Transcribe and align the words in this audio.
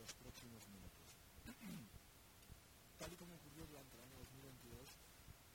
los 0.00 0.12
próximos 0.16 0.64
minutos. 0.72 1.04
Tal 2.98 3.12
y 3.12 3.16
como 3.20 3.36
ocurrió 3.36 3.68
durante 3.68 4.00
el 4.00 4.02
año 4.08 4.16
2022, 4.32 4.80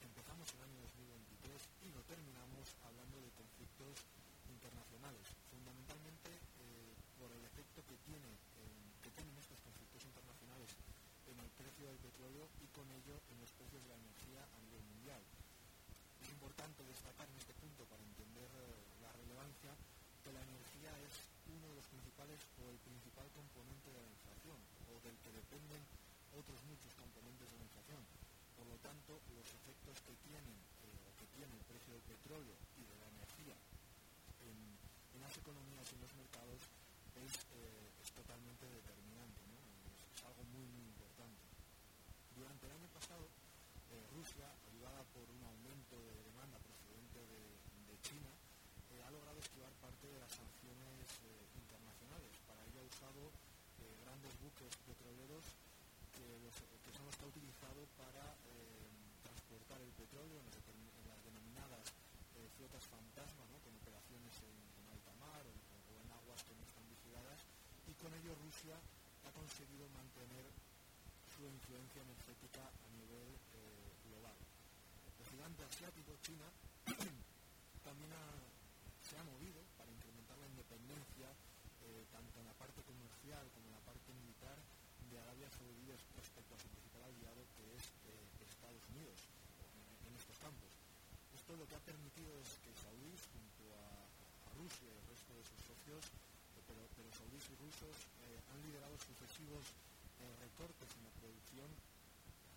empezamos 0.05 0.45
el 0.53 0.61
año 0.61 0.77
2023 0.93 1.49
y 1.81 1.89
lo 1.89 2.05
terminamos 2.05 2.77
hablando 2.85 3.17
de 3.25 3.33
conflictos 3.33 4.05
internacionales, 4.45 5.25
fundamentalmente 5.49 6.29
eh, 6.61 6.93
por 7.17 7.33
el 7.33 7.41
efecto 7.41 7.81
que 7.89 7.97
tiene 8.05 8.29
eh, 8.29 8.74
del 25.05 25.17
que 25.21 25.29
dependen 25.29 25.81
otros 26.33 26.57
muchos 26.65 26.89
componentes 26.97 27.45
de 27.45 27.57
la 27.61 27.63
inflación. 27.69 28.01
Por 28.57 28.65
lo 28.65 28.77
tanto, 28.81 29.21
los 29.37 29.45
efectos 29.45 30.01
que 30.01 30.17
tienen 30.25 30.57
eh, 30.81 31.05
o 31.05 31.11
que 31.13 31.29
tiene 31.37 31.53
el 31.53 31.63
precio 31.69 31.93
del 31.93 32.01
petróleo 32.09 32.57
y 32.73 32.83
de 32.89 32.95
la 32.97 33.07
energía 33.13 33.55
en, 34.41 34.57
en 35.13 35.21
las 35.21 35.37
economías 35.37 35.85
y 35.91 35.95
en 35.95 36.01
los 36.01 36.13
mercados 36.17 36.57
es, 37.21 37.33
eh, 37.53 38.01
es 38.01 38.11
totalmente 38.17 38.65
determinante. 38.65 38.94
Conseguido 69.55 69.87
mantener 69.95 70.51
su 71.31 71.47
influencia 71.47 72.03
energética 72.03 72.59
a 72.59 72.89
nivel 72.91 73.39
eh, 73.55 73.87
global. 74.03 74.35
El 74.35 75.25
gigante 75.31 75.63
asiático, 75.63 76.11
China, 76.19 76.43
también 77.87 78.11
se 78.99 79.15
ha 79.15 79.23
movido 79.23 79.63
para 79.79 79.87
incrementar 79.95 80.35
la 80.43 80.51
independencia 80.51 81.31
tanto 82.11 82.35
en 82.43 82.51
la 82.51 82.55
parte 82.59 82.83
comercial 82.83 83.47
como 83.55 83.71
en 83.71 83.79
la 83.79 83.83
parte 83.87 84.11
militar 84.19 84.59
de 85.07 85.23
Arabia 85.23 85.47
Saudí 85.47 85.87
respecto 85.87 86.51
a 86.51 86.59
su 86.59 86.67
principal 86.75 87.07
aliado, 87.07 87.39
que 87.55 87.63
es 87.79 87.95
eh, 88.11 88.43
Estados 88.43 88.83
Unidos, 88.91 89.15
en, 90.03 90.11
estos 90.19 90.35
campos. 90.43 90.67
Esto 91.31 91.55
lo 91.55 91.63
que 91.63 91.79
ha 91.79 91.83
permitido 91.87 92.27
es 92.43 92.59
que 92.59 92.75
saudíes, 92.75 93.23
junto 93.31 93.71
a, 93.71 94.03
Rusia 94.59 94.87
y 94.87 94.99
el 94.99 95.07
resto 95.07 95.31
de 95.35 95.43
sus 95.47 95.59
socios, 95.63 96.03
eh, 96.03 96.24
pero, 96.67 96.81
pero 96.95 97.07
saudíes 97.13 97.45
y 97.49 97.55
rusos 97.55 97.95
eh, 98.25 98.41
han 98.51 98.59
liderado 98.65 98.97
sucesivos 98.97 99.63
recortes 100.41 100.89
en 100.97 101.03
la 101.05 101.13
producción 101.21 101.69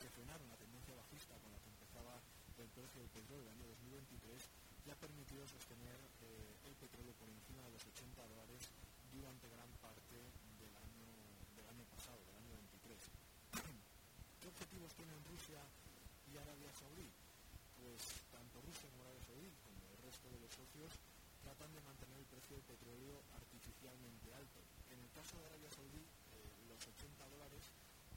que 0.00 0.08
frenaron 0.14 0.48
la 0.48 0.56
tendencia 0.56 0.94
bajista 0.94 1.36
con 1.42 1.52
la 1.52 1.58
que 1.60 1.68
empezaba 1.68 2.16
el 2.56 2.68
precio 2.70 3.02
del 3.02 3.10
petróleo 3.12 3.44
el 3.44 3.52
año 3.60 3.66
2023 3.76 4.40
y 4.86 4.90
ha 4.90 4.96
permitido 4.96 5.44
sostener 5.44 5.98
el 6.64 6.74
petróleo 6.80 7.12
por 7.20 7.28
encima 7.28 7.60
de 7.68 7.72
los 7.76 7.82
80 7.84 8.24
dólares 8.24 8.62
durante 9.12 9.48
gran 9.50 9.68
parte 9.82 10.16
del 10.16 10.74
año, 10.76 11.10
del 11.56 11.66
año 11.68 11.84
pasado, 11.92 12.18
¿Qué 14.40 14.48
objetivos 14.48 14.94
tienen 14.94 15.18
Rusia 15.28 15.60
y 16.32 16.38
Arabia 16.38 16.72
Saudí? 16.72 17.10
Pues 17.76 18.00
tanto 18.32 18.62
Rusia 18.62 18.88
como 18.90 19.04
Arabia 19.04 19.22
Saudí, 19.26 19.50
como 19.60 19.76
el 19.92 19.98
resto 20.08 20.26
de 20.30 20.40
los 20.40 20.52
socios, 20.54 20.92
tratan 21.48 21.72
de 21.72 21.80
mantener 21.80 22.20
el 22.20 22.28
precio 22.28 22.60
del 22.60 22.66
petróleo 22.68 23.24
artificialmente 23.32 24.28
alto. 24.36 24.60
En 24.92 25.00
el 25.00 25.08
caso 25.16 25.40
de 25.40 25.48
Arabia 25.48 25.72
Saudí, 25.72 26.04
eh, 26.04 26.68
los 26.68 26.76
80 26.76 27.24
dólares 27.24 27.64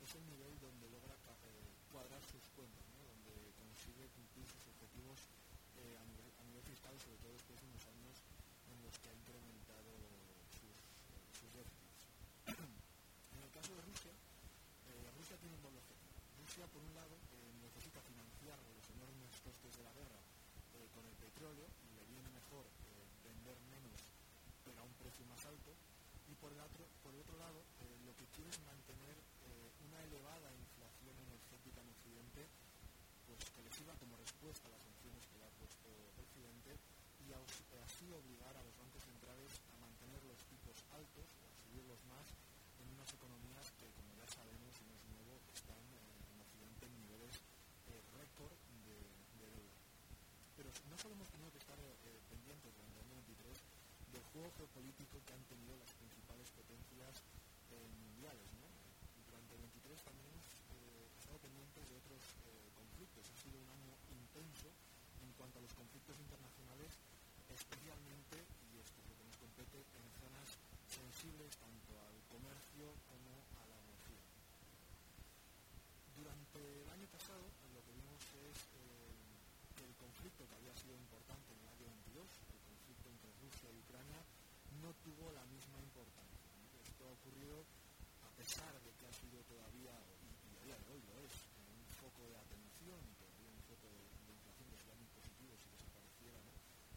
es 0.03 0.11
el 0.19 0.25
nivel 0.27 0.51
donde 0.59 0.91
logra 0.91 1.15
eh, 1.15 1.71
cuadrar 1.95 2.19
sus 2.27 2.43
cuentas, 2.51 2.83
donde 3.07 3.31
consigue 3.55 4.03
cumplir 4.19 4.43
sus 4.51 4.67
objetivos 4.75 5.15
eh, 5.79 5.95
a, 5.95 6.43
nivel, 6.43 6.63
fiscal, 6.67 6.91
sobre 6.99 7.23
todo 7.23 7.31
después 7.31 7.55
de 7.55 7.71
unos 7.71 7.83
años 7.87 8.15
en 8.67 8.77
los 8.83 8.99
que 8.99 9.07
ha 9.07 9.15
incrementado 9.15 9.91
sus, 10.51 10.75
sus 11.31 11.49
déficits. 11.55 11.99
en 13.31 13.39
el 13.47 13.51
caso 13.55 13.71
de 13.79 13.81
Rusia, 13.87 14.11
Rusia 15.15 15.39
tiene 15.39 15.55
un 15.55 15.63
doble 15.63 15.79
objetivo. 15.79 16.11
Rusia, 16.35 16.67
por 16.67 16.83
un 16.83 16.93
lado, 16.99 17.15
eh, 17.31 17.47
necesita 17.63 18.03
financiar 18.03 18.59
los 18.75 18.83
enormes 18.91 19.31
costes 19.39 19.71
de 19.79 19.83
la 19.87 19.93
guerra 19.95 20.19
eh, 20.75 20.87
con 20.91 21.07
el 21.07 21.15
petróleo 21.15 21.67
y 21.83 21.95
le 21.95 22.03
viene 22.07 22.29
mejor 22.31 22.63
eh, 22.63 23.05
vender 23.23 23.57
menos 23.69 23.99
pero 24.63 24.70
a 24.81 24.83
un 24.83 24.93
precio 24.97 25.25
más 25.29 25.45
alto. 25.45 25.71
Y 26.27 26.33
por 26.35 26.51
el 26.51 26.59
otro, 26.59 26.83
por 27.03 27.13
el 27.13 27.21
otro 27.21 27.37
lado, 27.37 27.61
lo 28.05 28.13
que 28.17 28.25
quiere 28.33 28.49
es 28.49 28.59
mantener 28.65 29.15
una 29.85 30.01
elevada 30.03 30.49
inflación 30.55 31.15
energética 31.27 31.81
en 31.81 31.89
Occidente, 31.89 32.47
pues 33.27 33.39
que 33.53 33.61
le 33.61 33.71
sirva 33.71 33.93
como 34.01 34.17
respuesta 34.17 34.67
a 34.67 34.71
las 34.71 34.81
sanciones 34.81 35.27
que 35.27 35.37
le 35.37 35.45
ha 35.45 35.53
puesto 35.59 35.87
Occidente 36.17 36.73
y 37.27 37.33
así 37.79 38.11
obligar 38.11 38.55
a 38.57 38.63
los 38.63 38.75
bancos 38.75 39.03
centrales 39.03 39.51
a 39.71 39.77
mantener 39.79 40.23
los 40.25 40.39
tipos 40.51 40.75
altos 40.91 41.27
o 41.39 41.47
a 41.47 41.55
subirlos 41.63 41.99
más 42.11 42.27
en 42.81 42.87
unas 42.91 43.07
economías 43.13 43.71
que, 43.79 43.87
como 43.95 44.11
ya 44.15 44.27
sabemos 44.27 44.71
y 44.79 44.83
no 44.89 44.95
es 44.95 45.03
nuevo, 45.15 45.39
están 45.53 45.79
eh, 45.95 46.31
en 46.31 46.37
Occidente 46.41 46.85
en 46.87 46.95
niveles 47.07 47.35
eh, 47.87 48.01
récord 48.19 48.57
de, 48.83 48.99
deuda. 49.39 49.79
Pero 50.57 50.69
no 50.89 50.97
solo 50.97 51.15
hemos 51.15 51.29
tenido 51.29 51.51
que 51.51 51.59
estar 51.59 51.79
eh, 51.79 52.19
pendientes 52.27 52.75
23 52.75 53.10
del 54.11 54.23
juego 54.35 54.51
geopolítico 54.59 55.23
que 55.23 55.33
han 55.33 55.43
tenido 55.47 55.71
las 55.79 55.91
principales 55.95 56.47
potencias 56.51 57.23
mundiales. 58.03 58.43
Durante 59.23 59.55
el 59.55 59.61
23 59.71 60.03
también 60.03 60.27
hemos 60.27 60.45
estado 61.15 61.39
pendientes 61.39 61.83
de 61.87 61.95
otros 61.95 62.19
conflictos. 62.75 63.23
Ha 63.23 63.37
sido 63.39 63.55
un 63.63 63.69
año 63.71 63.95
intenso 64.11 64.67
en 65.23 65.31
cuanto 65.39 65.59
a 65.59 65.61
los 65.63 65.73
conflictos 65.73 66.19
internacionales, 66.19 66.91
especialmente, 67.47 68.35
y 68.67 68.83
esto 68.83 68.99
es 68.99 69.05
lo 69.07 69.15
que 69.15 69.25
nos 69.31 69.37
compete, 69.39 69.79
en 69.79 70.05
zonas 70.19 70.49
sensibles 70.91 71.55
tanto 71.55 71.95
al 71.95 72.17
comercio 72.27 72.91
como 73.07 73.31
a 73.55 73.63
la 73.71 73.77
energía. 73.79 74.23
Durante 76.19 76.59
el 76.59 76.89
año 76.91 77.07
pasado 77.07 77.47
lo 77.71 77.79
que 77.79 77.95
vimos 77.95 78.19
es 78.43 78.55
eh, 78.75 79.15
que 79.79 79.87
el 79.87 79.95
conflicto 79.95 80.43
que 80.43 80.55
había 80.59 80.75
sido 80.75 80.99
en 80.99 81.07
el 81.63 81.67
año 81.71 81.87
22, 81.87 82.27
el 82.51 82.59
conflicto 82.67 83.07
Ucrania, 83.69 84.25
no 84.81 84.93
tuvo 85.05 85.31
la 85.31 85.45
misma 85.45 85.77
importancia. 85.81 86.49
Esto 86.81 87.05
ha 87.05 87.13
ocurrido 87.13 87.65
a 88.25 88.31
pesar 88.33 88.73
de 88.81 88.91
que 88.97 89.05
ha 89.05 89.13
sido 89.13 89.37
todavía, 89.45 89.93
y, 89.93 90.57
a 90.57 90.65
día 90.65 90.77
de 90.81 90.87
hoy 90.89 91.01
lo 91.05 91.13
es, 91.21 91.33
un 91.61 91.85
foco 92.01 92.25
de 92.25 92.37
atención 92.37 92.97
y 93.05 93.13
todavía 93.21 93.49
un 93.53 93.61
foco 93.69 93.85
de, 93.93 94.01
inflación 94.33 94.65
que 94.71 94.77
sería 94.77 94.97
muy 94.97 95.09
positivo 95.13 95.53
si 95.61 95.69
desapareciera, 95.69 96.41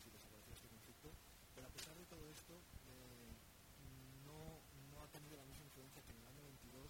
si 0.01 0.09
desapareciera 0.09 0.57
este 0.57 0.69
conflicto, 0.69 1.09
pero 1.55 1.67
a 1.67 1.73
pesar 1.77 1.97
de 1.99 2.07
todo 2.07 2.25
esto, 2.31 2.55
eh, 2.89 3.29
no, 4.25 4.63
ha 5.03 5.09
tenido 5.13 5.37
la 5.37 5.45
misma 5.45 5.65
influencia 5.69 6.01
que 6.01 6.13
en 6.13 6.21
el 6.25 6.29
año 6.29 6.43
22 6.45 6.89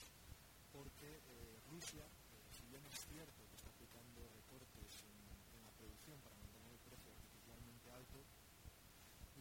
porque 0.71 1.19
eh, 1.19 1.59
Rusia, 1.71 2.06
eh, 2.06 2.47
si 2.55 2.62
bien 2.71 2.82
es 2.87 2.94
cierto 3.11 3.43
que 3.50 3.56
está 3.56 3.71
aplicando 3.71 4.23
recortes 4.31 5.03
en, 5.06 5.62
la 5.62 5.71
producción 5.75 6.19
para 6.21 6.35
mantener 6.37 6.71
el 6.71 6.82
precio 6.82 7.11
artificialmente 7.11 7.91
alto, 7.91 8.23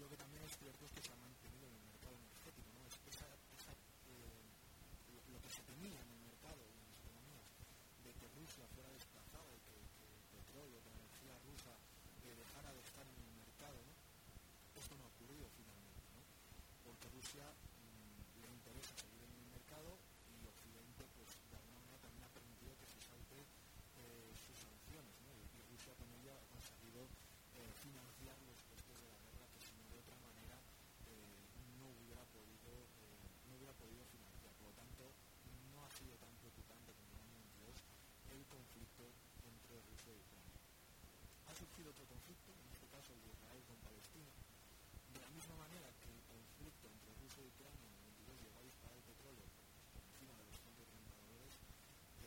lo 0.03 0.09
que 0.11 0.19
también 0.19 0.43
es 0.43 0.51
cierto 0.59 0.83
es 0.83 0.91
que 0.91 0.99
se 0.99 1.15
ha 1.15 1.19
mantenido 1.23 1.63
en 1.63 1.79
el 1.79 1.85
mercado 1.87 2.11
energético, 2.19 2.67
¿no? 2.75 2.83
Es 2.91 2.99
esa, 3.07 3.23
eh, 3.23 4.43
lo, 5.31 5.39
que 5.39 5.47
se 5.47 5.63
tenía 5.63 5.95
en 5.95 6.11
el 6.11 6.21
mercado 6.27 6.59
en 6.59 6.75
las 6.75 6.91
economías 6.91 7.47
de 8.03 8.11
que 8.11 8.27
Rusia 8.35 8.67
fuera 8.75 8.91
desplazada 8.91 9.47
y 9.55 9.63
que, 9.63 9.79
el 9.79 10.27
petróleo, 10.43 10.75
que 10.83 10.91
la 10.91 10.99
energía 11.07 11.39
rusa 11.47 11.71
dejara 12.19 12.75
de 12.75 12.83
estar 12.83 13.07
en 13.07 13.15
el 13.15 13.31
mercado, 13.47 13.79
¿no? 13.79 13.95
esto 14.75 14.91
no 14.99 15.07
ha 15.07 15.11
ocurrido 15.15 15.47
finalmente, 15.55 16.03
¿no? 16.19 16.23
porque 16.83 17.07
Rusia 17.07 17.47
surgido 41.63 41.95
otro 41.95 42.03
conflicto, 42.11 42.51
en 42.51 42.75
este 42.75 42.87
caso 42.91 43.15
el 43.15 43.23
de 43.23 43.31
Israel 43.31 43.63
con 43.63 43.79
Palestina, 43.79 44.35
de 45.15 45.19
la 45.23 45.31
misma 45.31 45.55
manera 45.55 45.87
que 46.03 46.11
el 46.11 46.19
conflicto 46.27 46.91
entre 46.91 47.15
Rusia 47.23 47.39
y 47.39 47.47
Ucrania 47.55 47.87
en 47.87 47.95
el 47.95 48.03
22 48.03 48.35
llegó 48.43 48.59
a 48.59 48.67
disparar 48.67 48.97
el 48.99 49.07
petróleo 49.07 49.47
por 49.95 50.03
encima 50.03 50.35
de 50.35 50.43
los 50.43 50.59
130 50.59 51.23
dólares, 51.23 51.55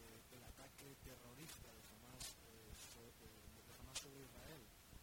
eh, 0.00 0.40
el 0.40 0.40
ataque 0.40 0.88
terrorista 1.04 1.68
de 1.68 1.84
Hamas, 1.84 2.24
eh, 2.48 2.72
so, 2.80 3.04
eh, 3.04 3.60
de 3.60 3.72
Hamas, 3.76 4.00
sobre 4.00 4.24
Israel 4.24 4.62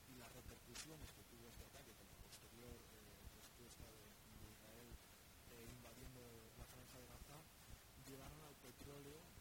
y 0.10 0.18
las 0.18 0.34
repercusiones 0.34 1.14
que 1.14 1.24
tuvo 1.30 1.46
este 1.54 1.70
ataque 1.70 1.94
con 1.94 2.10
la 2.10 2.18
posterior 2.26 2.74
eh, 2.74 3.38
respuesta 3.38 3.86
de, 3.86 4.02
de 4.02 4.46
Israel 4.50 4.90
eh, 5.54 5.70
invadiendo 5.78 6.26
la 6.58 6.66
franja 6.74 6.98
de 6.98 7.06
Gaza, 7.06 7.38
llevaron 8.10 8.42
al 8.50 8.58
petróleo 8.66 9.33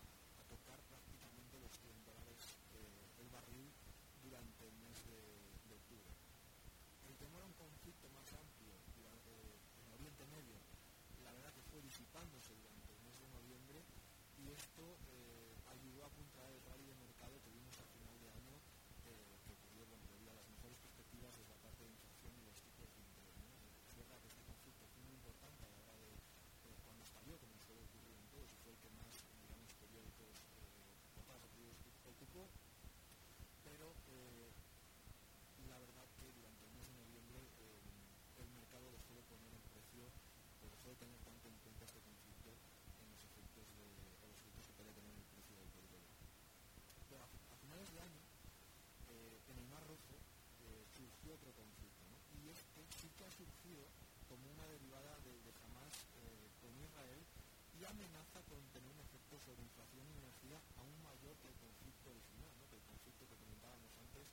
sobre 59.42 59.62
inflación 59.62 60.06
y 60.06 60.18
energía 60.22 60.62
aún 60.78 60.94
mayor 61.02 61.34
que 61.42 61.48
el 61.50 61.58
conflicto 61.58 62.10
original, 62.10 62.50
¿no? 62.58 62.68
que 62.70 62.78
el 62.78 62.86
conflicto 62.86 63.26
que 63.26 63.34
comentábamos 63.34 63.90
antes 63.98 64.26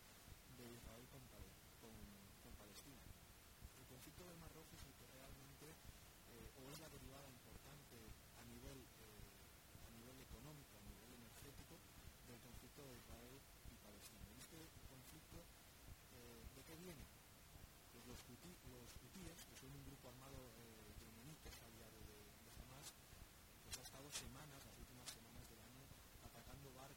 de 0.54 0.66
Israel 0.70 1.06
con, 1.10 1.22
con, 1.82 2.54
Palestina. 2.58 3.02
El 3.80 3.88
conflicto 3.88 4.28
del 4.28 4.38
Mar 4.38 4.52
Rojo 4.54 4.70
es 4.76 4.84
el 4.84 4.94
que 4.94 5.08
realmente, 5.08 5.72
eh, 5.72 6.52
o 6.62 6.70
es 6.70 6.80
la 6.80 6.90
derivada 6.90 7.30
importante 7.30 7.98
a 8.38 8.44
nivel, 8.44 8.78
eh, 9.00 9.88
a 9.88 9.90
nivel 9.98 10.20
económico, 10.22 10.78
a 10.78 10.84
nivel 10.84 11.14
energético, 11.14 11.80
del 12.28 12.40
conflicto 12.42 12.86
de 12.86 12.98
Israel 13.00 13.40
y 13.72 13.76
Palestina. 13.82 14.28
Este 14.38 14.60
conflicto, 14.92 15.42
eh, 16.14 16.44
¿de 16.54 16.62
qué 16.64 16.76
viene? 16.76 17.06
Pues 17.96 18.06
los, 18.06 18.20
los 18.28 18.90
hutíes, 19.02 19.40
que 19.48 19.56
son 19.56 19.74
un 19.74 19.86
grupo 19.86 20.10
armado 20.10 20.38
que 21.44 21.50
es 21.50 21.62
aliado 21.62 22.00
de, 22.10 22.18
de 22.44 22.52
Hamas, 22.60 22.92
pues 23.64 23.78
ha 23.78 23.82
estado 23.82 24.12
semanas, 24.12 24.66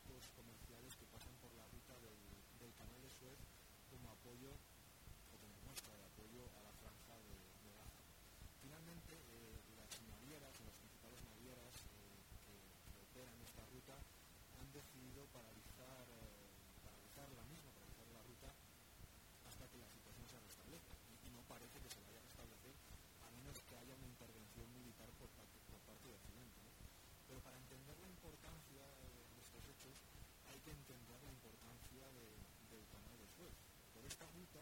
barcos 0.03 0.27
comerciales 0.35 0.97
que 0.97 1.07
pasan 1.07 1.31
por 1.39 1.55
la 1.55 1.63
ruta 1.71 1.95
del, 2.03 2.19
del 2.59 2.75
canal 2.75 2.99
de 3.03 3.11
Suez 3.11 3.39
como 3.87 4.11
apoyo 4.11 4.51
o 4.51 5.35
como 5.39 5.55
muestra 5.63 5.95
de 5.95 6.03
apoyo 6.03 6.43
a 6.59 6.61
la 6.67 6.73
franja 6.83 7.15
de, 7.23 7.39
de 7.63 7.71
Gaza. 7.79 8.03
Finalmente, 8.59 9.15
eh, 9.15 9.63
las 9.79 9.95
navieras, 10.11 10.59
las 10.67 10.75
principales 10.75 11.23
navieras 11.23 11.87
eh, 11.95 12.19
que, 12.43 12.59
que, 12.91 12.99
operan 12.99 13.39
esta 13.47 13.63
ruta 13.71 13.95
han 14.59 14.73
decidido 14.75 15.23
paralizar, 15.31 16.03
eh, 16.11 16.51
paralizar 16.83 17.31
la 17.39 17.45
misma, 17.47 17.71
paralizar 17.71 18.07
la 18.11 18.23
ruta 18.27 18.51
hasta 19.47 19.69
que 19.71 19.79
la 19.79 19.87
situación 19.87 20.27
se 20.27 20.41
restablezca. 20.43 20.99
Y, 21.15 21.15
y, 21.15 21.31
no 21.31 21.47
parece 21.47 21.79
que 21.79 21.91
se 21.91 22.03
vaya 22.03 22.19
a 22.19 22.27
restablecer 22.27 22.75
a 23.23 23.31
menos 23.39 23.55
que 23.71 23.77
haya 23.79 23.95
una 23.95 24.11
intervención 24.11 24.67
militar 24.75 25.15
por 25.15 25.31
parte, 25.31 25.63
por 25.71 25.79
parte 25.87 26.09
de 26.11 26.15
Occidente. 26.19 26.59
¿no? 26.59 26.75
Pero 27.29 27.39
para 27.39 27.57
entender 27.57 27.95
la 28.03 28.11
importancia 28.11 28.83
hay 29.63 30.59
que 30.61 30.71
entender 30.75 31.23
la 31.23 31.31
importancia 31.31 32.03
de, 32.11 32.27
del 32.67 32.85
canal 32.91 33.15
de 33.15 33.29
Suez. 33.31 33.55
Por 33.95 34.03
esta 34.05 34.27
ruta 34.35 34.59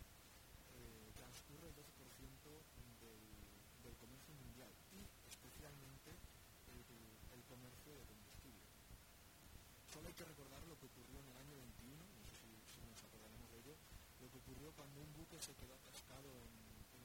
eh, 0.77 1.09
transcurre 1.17 1.73
el 1.73 1.75
12% 1.75 1.89
del, 3.01 3.25
del, 3.81 3.97
comercio 3.97 4.35
mundial 4.37 4.69
y 4.93 5.01
especialmente 5.25 6.13
el, 7.33 7.43
comercio 7.49 7.97
de 7.97 8.05
combustible. 8.07 8.63
Solo 9.91 10.07
hay 10.07 10.15
que 10.15 10.25
recordar 10.25 10.63
lo 10.69 10.79
que 10.79 10.87
ocurrió 10.87 11.19
en 11.19 11.29
el 11.33 11.37
año 11.37 11.57
21, 11.57 11.97
no 11.99 12.23
sé 12.31 12.37
si, 12.39 12.51
si 12.71 12.81
nos 12.87 13.01
acordaremos 13.03 13.51
de 13.51 13.59
ello, 13.59 13.75
lo 14.21 14.29
que 14.31 14.39
ocurrió 14.39 14.71
cuando 14.77 15.01
un 15.01 15.11
buque 15.17 15.41
se 15.41 15.57
quedó 15.57 15.75
atascado 15.75 16.29
en, 16.29 16.53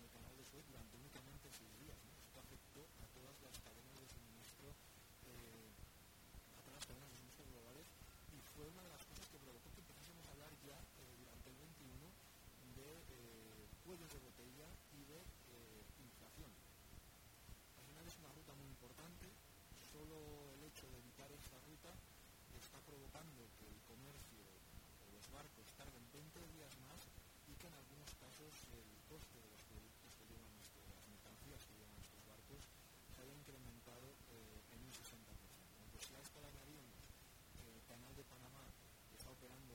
el 0.04 0.12
canal 0.12 0.36
de 0.38 0.44
Suez 0.46 0.68
durante 0.68 1.00
únicamente 1.00 1.50
seis 1.50 1.72
días. 1.80 1.98
Esto 2.28 2.40
afectó 2.44 2.86
a 3.02 3.08
todas 3.16 3.34
las 3.42 3.56
cadenas 3.64 3.96
de 3.98 4.06
suministro, 4.06 4.70
eh, 5.26 5.72
a 6.54 6.62
todas 6.62 6.78
las 6.78 6.86
cadenas 6.86 7.10
de 7.10 7.16
suministro 7.16 7.46
globales 7.50 7.88
y 8.36 8.38
fue 8.56 8.64
una 8.72 8.84
de 8.84 8.90
las 8.90 9.04
cosas 9.04 9.28
que 9.28 9.38
provocó 9.44 9.68
que 9.76 9.84
empezásemos 9.84 10.24
a 10.28 10.32
hablar 10.32 10.52
ya 10.64 10.80
eh, 10.80 11.12
durante 11.20 11.50
el 11.52 11.56
21 11.60 12.08
de 12.80 12.88
eh, 12.88 13.68
cuellos 13.84 14.08
de 14.08 14.20
botella 14.24 14.68
y 14.96 15.04
de 15.04 15.20
eh, 15.20 15.84
inflación. 16.00 16.52
Al 17.76 17.84
final 17.84 18.08
es 18.08 18.16
una 18.24 18.32
ruta 18.32 18.56
muy 18.56 18.68
importante, 18.72 19.28
solo 19.92 20.16
el 20.56 20.64
hecho 20.64 20.88
de 20.88 21.04
evitar 21.04 21.28
esta 21.36 21.60
ruta 21.68 21.92
está 22.56 22.80
provocando 22.88 23.44
que 23.60 23.68
el 23.68 23.80
comercio 23.84 24.48
o 24.48 25.06
los 25.12 25.28
barcos 25.36 25.68
tarden 25.76 26.08
20 26.16 26.40
días 26.56 26.72
más 26.80 27.04
y 27.52 27.54
que 27.60 27.68
en 27.68 27.76
algunos 27.76 28.08
casos 28.16 28.56
el 28.72 28.88
coste 29.12 29.36
de 29.36 29.52
los 29.52 29.62
productos 29.68 30.16
que 30.16 30.26
llevan 30.32 30.56
estos, 30.64 30.84
las 30.96 31.04
mercancías 31.12 31.60
que 31.68 31.76
llevan 31.76 32.00
estos 32.00 32.24
barcos 32.24 32.64
se 33.12 33.20
haya 33.20 33.36
incrementado 33.36 34.08
eh, 34.32 34.64
en 34.72 34.80
un 34.80 34.92
60%. 34.96 35.28
Pues 35.92 36.08
si 36.08 36.16
a 36.16 36.24
esto 36.24 36.40
le 36.40 36.48
añadimos 36.48 36.96
que 37.60 37.68
el 37.68 37.84
canal 37.84 38.15
de 38.26 38.30
Panamá 38.30 38.66
está 39.14 39.30
operando 39.32 39.74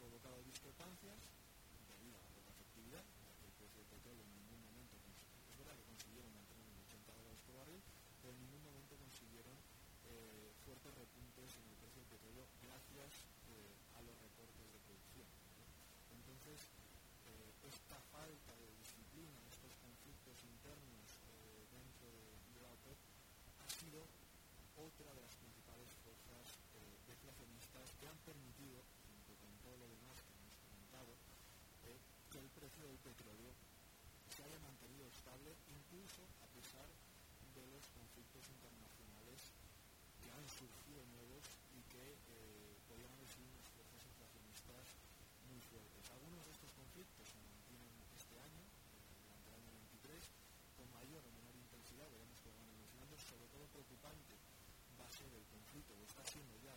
provocado 0.00 0.40
discrepancias 0.48 1.20
debido 1.84 2.16
a 2.16 2.24
la 2.24 2.30
poca 2.32 2.50
efectividad, 2.56 3.04
ya 3.04 3.32
que 3.36 3.44
el 3.44 3.54
precio 3.60 3.76
del 3.84 3.90
petróleo 3.92 4.24
en 4.24 4.32
ningún 4.32 4.60
momento, 4.64 4.96
es 4.96 5.54
verdad 5.60 5.76
que 5.76 5.84
consiguieron 5.92 6.32
mantener 6.32 6.64
en 6.64 6.80
80 6.88 7.12
dólares 7.20 7.40
por 7.44 7.54
barril, 7.60 7.82
pero 8.24 8.32
en 8.32 8.40
ningún 8.40 8.62
momento 8.64 8.96
consiguieron 8.96 9.56
eh, 10.08 10.56
fuertes 10.64 10.92
repuntes 10.96 11.48
en 11.60 11.64
el 11.68 11.76
precio 11.84 12.00
del 12.00 12.10
petróleo 12.16 12.44
gracias 12.64 13.12
eh, 13.52 13.76
a 13.92 14.00
los 14.00 14.16
recortes 14.24 14.66
de 14.72 14.80
producción. 14.88 15.28
Entonces, 16.16 16.58
eh, 17.28 17.68
esta 17.68 18.00
falta 18.08 18.52
de 18.56 18.68
disciplina, 18.80 19.36
estos 19.52 19.72
conflictos 19.84 20.36
internos 20.48 21.04
eh, 21.28 21.60
dentro 21.68 22.08
de, 22.08 22.24
de, 22.56 22.60
la 22.64 22.72
OPEP 22.72 22.98
ha 23.60 23.68
sido 23.68 24.00
otra 24.80 25.12
de 25.12 25.20
las 25.20 25.34
principales 25.36 25.88
fuerzas 26.00 26.44
eh, 26.72 26.96
deflacionistas 27.06 27.86
que 28.00 28.08
han 28.08 28.16
permitido, 28.24 28.80
junto 29.04 29.32
con 29.42 29.52
todo 29.60 29.76
lo 29.76 29.88
demás 29.92 30.16
que 30.24 30.32
hemos 30.32 30.56
comentado, 30.64 31.12
que 31.84 32.38
el 32.38 32.48
del 32.88 32.96
petróleo 33.04 33.52
se 34.32 34.40
haya 34.40 34.58
mantenido 34.64 35.04
estable 35.12 35.52
incluso 35.68 36.24
a 36.40 36.48
pesar 36.56 36.88
de 37.52 37.64
los 37.68 37.84
conflictos 37.92 38.40
internacionales 38.56 39.52
que 40.24 40.32
han 40.32 40.46
surgido 40.48 41.04
nuevos 41.12 41.44
y 41.76 41.80
que 41.92 42.00
eh, 42.00 42.80
podrían 42.88 43.12
haber 43.12 43.28
sido 43.28 43.52
unas 43.52 43.68
fuerzas 43.76 44.00
inflacionistas 44.00 44.84
muy 45.44 45.60
fuertes. 45.68 46.02
Algunos 46.08 46.40
de 46.46 46.52
estos 46.56 46.72
conflictos 46.72 47.24
se 47.28 47.38
mantienen 47.44 47.92
este 48.16 48.36
año, 48.40 48.64
eh, 48.64 49.12
durante 49.28 49.46
el 49.50 49.54
año 49.60 49.72
23, 50.00 50.24
con 50.80 50.86
mayor 50.96 51.20
o 51.20 51.30
menor 51.36 51.52
intensidad, 51.52 52.08
veremos 52.08 52.38
cómo 52.40 52.56
van 52.64 52.70
evolucionando, 52.70 53.12
sobre 53.20 53.46
todo 53.52 53.64
preocupante 53.76 54.32
va 54.96 55.04
a 55.04 55.12
ser 55.12 55.28
el 55.36 55.44
conflicto, 55.52 55.92
o 55.92 56.00
está 56.00 56.24
siendo 56.24 56.56
ya 56.64 56.72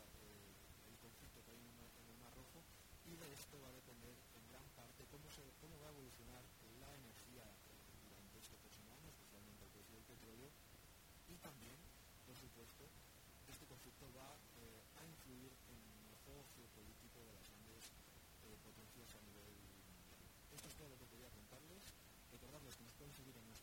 Esto 19.04 20.68
es 20.68 20.76
todo 20.76 20.90
lo 20.90 20.98
que 20.98 21.08
quería 21.08 21.30
contarles. 21.30 21.84
Recordarles 22.32 22.76
que 22.76 22.84
nos 22.84 22.94
pueden 22.94 23.14
seguir 23.14 23.36
en 23.38 23.46
nuestro 23.48 23.63